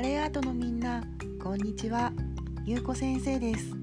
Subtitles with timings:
[0.00, 1.04] バレエアートのみんな
[1.44, 2.10] こんにちは。
[2.64, 3.74] ゆうこ先生です。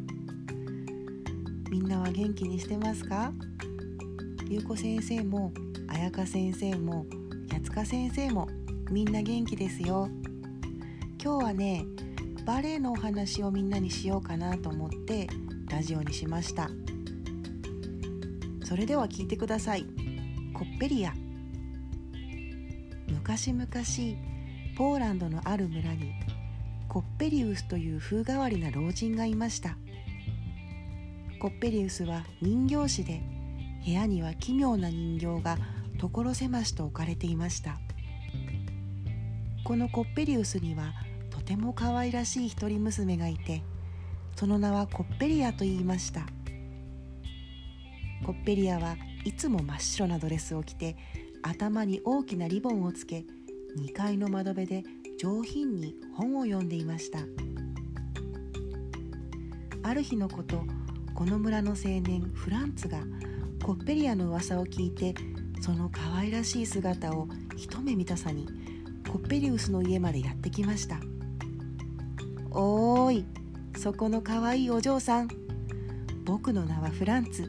[1.70, 3.32] みんなは元気にしてますか？
[4.50, 5.54] ゆうこ先生も
[5.88, 7.06] あやか先生も
[7.54, 8.48] やつか先生も
[8.90, 10.10] みんな元気ですよ。
[11.24, 11.86] 今日はね
[12.48, 15.28] バレエのお話をみんなにしようかなと思って
[15.70, 16.72] ラジオにしました。
[18.64, 19.86] それでは聞いてください。
[20.56, 21.14] コッペリア
[23.08, 23.68] 昔々
[24.78, 26.14] ポーランドのある村に
[26.88, 29.76] コッペリウスという風変わりな老人がいました。
[31.40, 33.24] コッペリウスは人形師で
[33.84, 35.58] 部屋には奇妙な人形が
[36.00, 37.80] 所狭しと置かれていました。
[39.64, 40.94] このコッペリウスには
[41.32, 43.64] とても可愛らしい一人娘がいて
[44.36, 46.22] その名はコッペリアと言いました。
[48.24, 50.96] コッペリアはいつも真っ白なドレスを着て
[51.42, 53.26] 頭に大きなリボンをつけ
[53.78, 54.84] 2階の窓辺で
[55.18, 57.20] 上品に本を読んでいました。
[59.84, 60.64] ある日のこと
[61.16, 63.00] この村の青年フランツが
[63.64, 65.16] コッペリアの噂を聞いて
[65.62, 68.48] その可愛らしい姿を一目見たさに
[69.10, 71.00] コッペリウスの家までやってきました
[72.52, 73.26] おーい
[73.78, 75.28] そこのかわいいお嬢さん。
[76.26, 77.48] 僕の名はフランツ。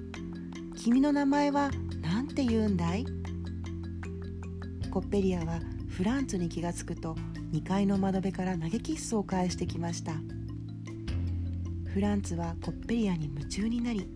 [0.76, 1.70] 君の名前は
[2.02, 3.06] 何て言うんだい？
[4.90, 5.58] コッペリアは
[5.98, 7.16] フランツに気がつくと
[7.50, 10.12] 2階の窓辺から投げキッスを返してきました。
[11.92, 14.06] フランツはコッペリアに夢中になり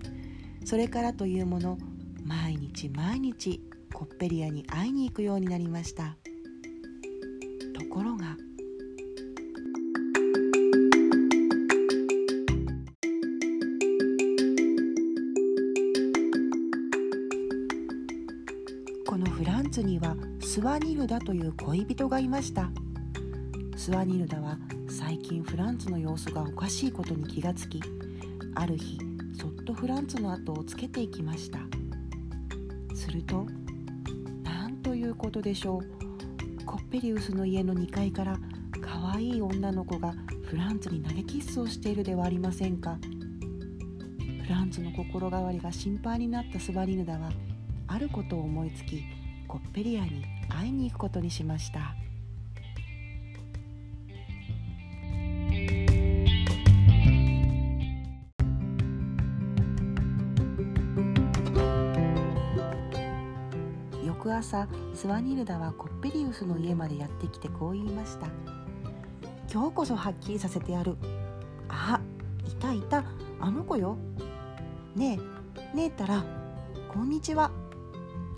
[0.65, 1.77] それからというもの
[2.25, 3.61] 毎日毎日
[3.93, 6.17] コッペリアに会いに行くようになりました。
[7.75, 8.37] ところが
[20.73, 22.71] ワニルダという恋人がいました。
[23.77, 24.57] スワニルダは
[24.89, 27.83] 最近フランツの様子がおかしいことに気がつき
[28.55, 28.99] ある日
[29.39, 31.59] そっとフランツの後をつけていきました。
[32.95, 33.47] すると
[34.43, 36.65] なんということでしょう。
[36.65, 38.39] コッペリウスの家の2階から
[38.81, 40.15] 可愛い女の子が
[40.47, 42.97] フランツに投げキッスをしているではありませんか。
[44.47, 47.31] フランツの心変わりが心配になったスバリヌダは
[47.89, 49.05] あることを思いつき
[49.47, 51.95] コッペリアに会いに行くことにしました。
[64.05, 68.29] 翌朝スワニルダはコッペリウスの家までやってきてこう言いました。
[69.53, 70.97] 今日こそはっきりさせてやる。
[71.69, 72.01] あ
[72.47, 73.05] いたいた。
[73.41, 73.97] あの子よ。
[74.95, 75.19] ね
[75.75, 76.25] えねえたら
[76.89, 77.51] こんにちは。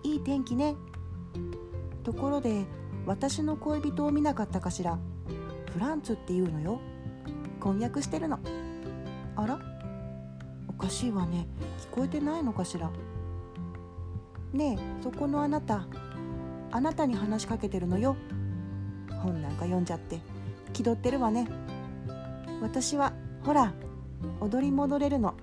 [0.03, 0.75] いい天気ね。
[2.05, 2.65] ところで
[3.07, 4.99] 私の恋人を見なかったかしら？
[5.73, 6.81] フランツっていうのよ。
[7.61, 8.39] 婚約してるの。
[9.37, 9.59] あら？
[10.69, 11.47] おかしいわね。
[11.91, 12.91] 聞こえてないのかしら？
[14.53, 15.87] ねえそこのあなた。
[16.71, 18.17] あなたに話しかけてるのよ。
[19.23, 20.21] 本なんか読んじゃって。
[20.73, 21.49] 気取ってるわね。
[22.61, 23.13] 私は
[23.45, 23.73] ほら
[24.41, 25.35] 踊り戻れるの。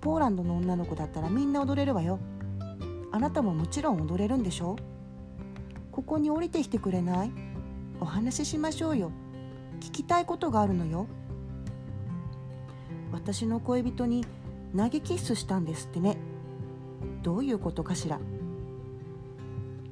[0.00, 2.18] ポーランドの女の子だったらみんな踊れるわよ。
[3.10, 4.76] あなたももちろん踊れるんでしょ？
[5.98, 7.32] ここに降りてきてくれない？
[8.00, 9.10] お話ししましょうよ。
[9.80, 11.08] 聞きたいことがあるのよ。
[13.10, 14.24] 私の恋人に
[14.76, 16.16] 投げキッスしたんですってね。
[17.24, 18.20] どういうことかしら？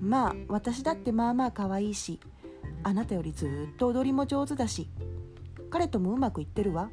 [0.01, 2.21] まあ私だってまあまあ可愛いし
[2.85, 4.89] あなたよりずっと踊りも上手だし
[5.71, 6.89] 彼ともうまくいってるわ。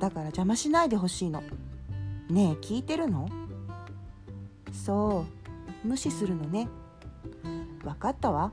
[0.00, 1.42] だから邪魔しないでほしいの。
[2.30, 3.28] ねえ聞いてるの？
[4.72, 5.26] そ
[5.84, 6.70] う無視するのね。
[7.84, 8.52] 分かったわ。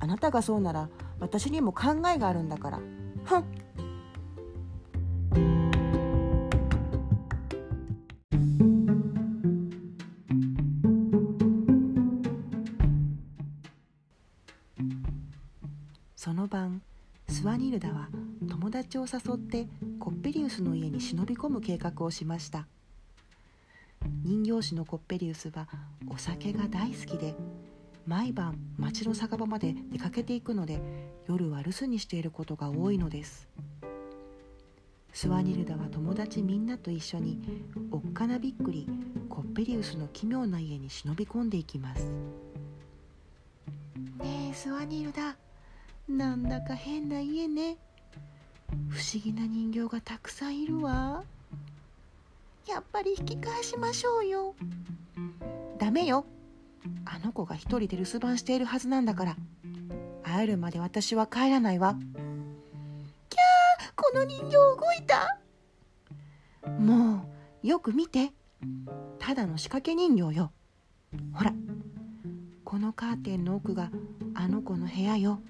[0.00, 0.88] あなたがそうなら
[1.20, 2.80] 私にも考えがあるんだから。
[3.24, 3.44] ふん。
[16.16, 16.80] その晩
[17.28, 18.08] スワニルダは
[18.48, 19.66] 友達を誘って
[19.98, 22.66] コッペリウスの家に忍び込む計画をしました。
[24.22, 25.68] 人形師のコッペリウスは
[26.08, 27.34] お酒が大好きで
[28.06, 30.80] 毎晩町の酒場まで出かけていくので
[31.26, 33.48] 夜は留守にしていることが多いのです。
[35.12, 37.40] スワニルダは友達みんなと一緒に
[37.92, 38.88] おっかなびっくり
[39.28, 42.04] コッペリウスの奇妙な家に忍び込んでいきます。
[44.18, 45.36] ねえスワニルダ
[46.08, 47.76] なんだか変な家ね。
[48.88, 51.22] 不思議な人形がたくさんいるわ。
[52.66, 54.54] やっぱり引き返しましょうよ。
[55.78, 56.24] ダメよ。
[57.04, 59.36] あの子が一人で留守番しているはずなんだから。
[60.22, 61.96] 会えるまで私は帰らないわ。
[64.14, 65.38] の人形動いた。
[66.78, 67.26] も
[67.62, 68.30] うよく見て。
[69.18, 70.52] ただの仕掛け人形よ。
[71.32, 71.52] ほら
[72.64, 73.90] このカーテンの奥が
[74.34, 75.40] あの子の部屋よ。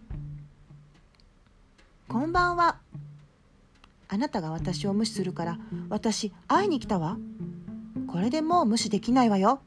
[2.09, 2.79] こんばんは。
[4.09, 5.59] あなたが私を無視するから
[5.89, 7.19] 私会いに来たわ。
[8.09, 9.61] これでもう無視できないわよ。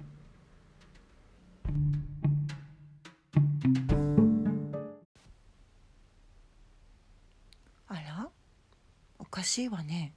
[9.37, 10.13] かしいわね。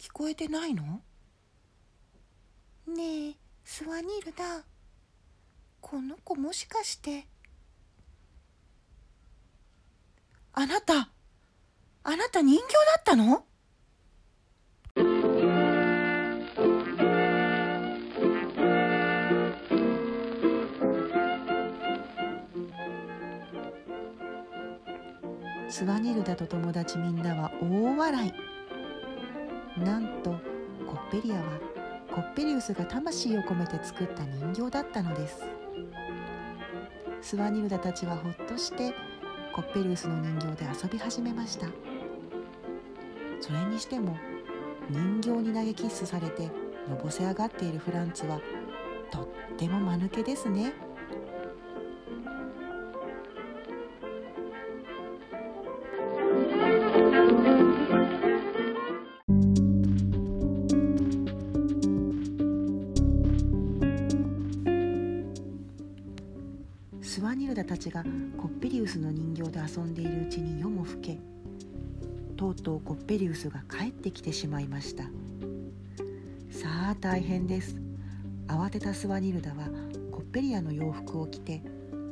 [0.00, 1.00] 聞こえてないの？
[2.88, 3.34] ねえ
[3.64, 4.64] スワニールだ。
[5.80, 7.28] この子もしかして。
[10.52, 11.10] あなた
[12.02, 13.44] あなた人形だったの？
[25.70, 29.80] スワニルダと友達みんなは大笑い。
[29.80, 30.30] なんと
[30.84, 31.42] コッペリアは
[32.12, 35.44] コッペリウスが魂を込めて作った人形だったのです。
[37.22, 38.92] スワニルダたちはほっとして
[39.52, 41.68] コッペリウスの人形で遊び始めました。
[43.40, 44.16] それにしても
[44.88, 46.50] 人形に投げキッスされて
[46.88, 48.40] のぼせ上がっているフランツは
[49.12, 50.72] とっても間抜けですね。
[67.60, 68.02] スワニルダたちが
[68.38, 71.18] コッペリウスの人形で遊んでいるうちに夜も更け
[72.34, 75.04] とうとうコッペリウスが帰ってきてしまいました。
[76.50, 77.76] さあ大変です。
[78.48, 79.66] 慌てたスワニルダは
[80.10, 81.62] コッペリアの洋服を着て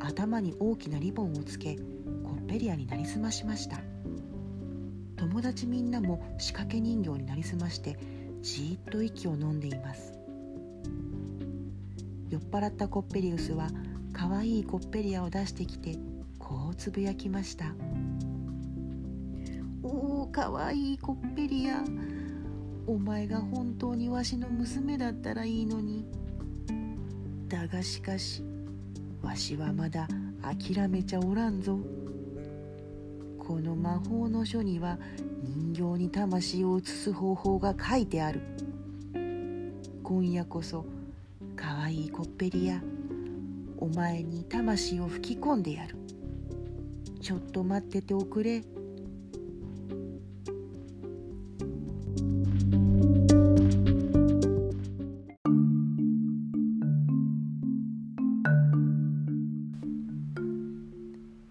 [0.01, 3.79] 頭に大きなリボンをつけコッペリアになりすましました。
[5.17, 7.99] 友達みんなも仕掛け人形になりすまして
[8.43, 10.13] じーっと息を飲んでいます。
[12.29, 13.69] 酔っ払ったコッペリウスは
[14.19, 15.97] かわいいコッペリアを出してきて
[16.41, 17.67] こうつぶやきました
[19.81, 21.85] 「おおかわいいコッペリア。
[22.89, 26.05] お前が本当にわしの娘だったらいいのに。
[27.47, 28.43] だがしかし
[29.23, 30.09] わしはまだ
[30.43, 31.79] 諦めちゃおらんぞ。
[33.39, 34.99] この魔法の書には
[35.45, 38.41] 人形に魂を移す方法が書いてある。
[40.03, 40.85] 今夜こそ
[41.55, 42.98] かわいいコッペリア。
[43.81, 45.97] お前に魂を吹き込んでやる。
[47.21, 48.63] ちょっと待ってておくれ。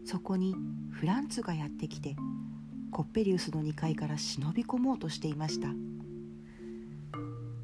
[0.05, 0.55] そこに
[0.91, 2.15] フランツがやってきて
[2.91, 5.69] コッペリウスの2階から忍び込もうとしていました。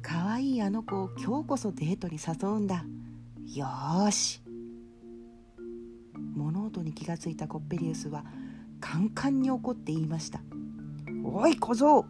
[0.02, 2.84] かわいいあの子を今日こそデートに誘うんだ。
[3.54, 4.43] よし。
[6.84, 8.24] に気がついたコッペリウスは
[8.80, 10.40] カンカンに怒って言いました
[11.24, 12.04] 「おい小僧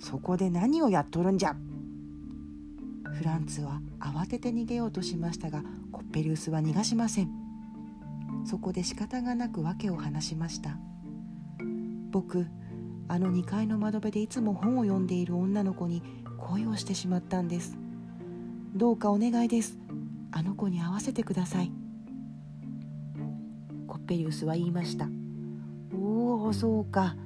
[0.00, 1.56] そこで何をやっとるんじゃ!」
[3.12, 7.46] フランツは慌てて逃げようとしましたがコッペリウスは逃がしません。
[8.44, 10.78] そこで仕方がなく訳を話しました
[12.10, 12.46] 僕
[13.08, 16.02] あの2階の窓辺でいつも本を読んでいる女の子に
[16.38, 17.76] 恋をしてしまったんです。
[18.74, 19.78] どうかお願いです。
[20.32, 21.72] あの子に会わせてください。
[24.06, 25.08] ペリウスは言いました。
[25.94, 27.16] おおそうか。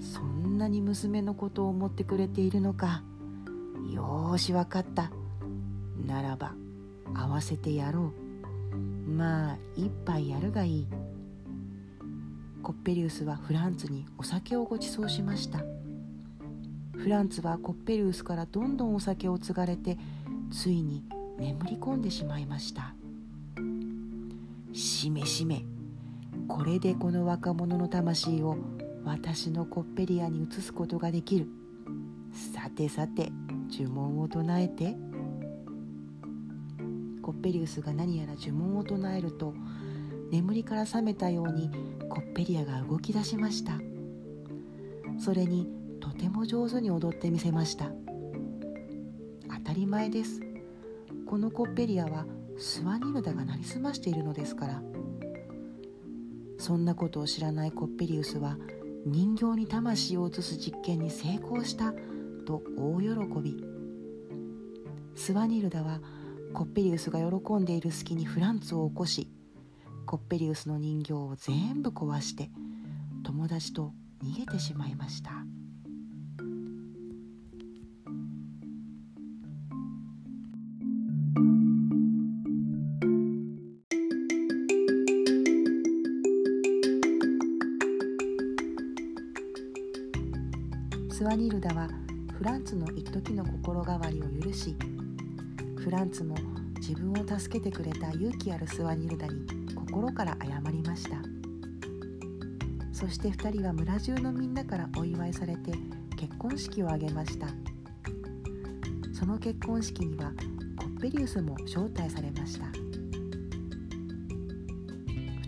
[0.00, 3.02] そんなに娘のことを思ってくれているのか。
[3.92, 5.10] よーしわかった。
[6.06, 6.54] ならば
[7.14, 8.12] 会わせてやろ
[8.74, 9.10] う。
[9.10, 10.86] まあ一杯やるがいい。
[12.62, 15.62] コッペリウスはフランツにお酒をご馳走しました。
[16.96, 19.98] フランツはコッペリウスからどんどんお酒を継がれて
[20.50, 21.04] ついに
[21.38, 22.94] 眠り込んでしまいました。
[24.72, 25.64] しめしめ
[26.50, 28.58] これでこの若者の魂を
[29.04, 31.46] 私のコッペリアに移すことができる。
[32.32, 33.30] さてさて
[33.70, 34.96] 呪文を唱えて。
[37.22, 39.54] コッペリウスが何やら呪文を唱えると
[40.32, 41.70] 眠りから覚めたように
[42.08, 43.78] コッペリアが動き出しました。
[45.18, 45.68] それに
[46.00, 47.92] とても上手に踊ってみせました。
[49.56, 50.40] 当たり前です。
[51.26, 52.26] このコッペリアは
[52.58, 54.82] スワニルダがなりすましているのですから。
[56.60, 58.56] そんなことを知らないコッペリウスは
[59.06, 61.94] 人形に魂を移す実験に成功した
[62.46, 63.08] と大喜
[63.42, 63.64] び。
[65.14, 66.00] スワニルダは
[66.52, 69.28] コッペリウスが喜んでいる隙にフランツを起こし
[70.06, 72.50] コッペリウスの人形を全部壊して
[73.22, 75.59] 友達と逃げてしまいました。
[91.20, 91.86] スワニルダは
[92.38, 94.74] フランツの一時の心変わりを許し
[95.76, 96.34] フランツも
[96.76, 101.18] 自分を助けてくれた勇気あるスワニルダに心から謝りました。
[102.90, 105.72] そして2人は村中のみんなからお祝いされて
[106.16, 107.48] 結婚式を挙げました。
[109.12, 110.32] その結婚式には
[110.78, 112.64] コッペリウスも招待されました。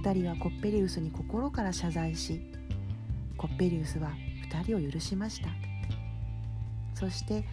[0.02, 2.42] 2人はコッペリウスに心から謝罪し
[3.38, 4.10] コッペリウスは
[4.52, 5.48] 2人を許しました
[6.94, 7.44] そして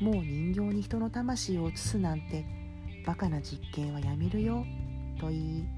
[0.00, 2.46] もう人形に人の魂を移すなんて
[3.06, 4.64] バカな実験はやめるよ
[5.20, 5.68] と言い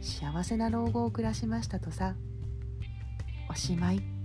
[0.00, 2.14] 幸せな老後を暮らしましたとさ
[3.48, 4.19] おしまい。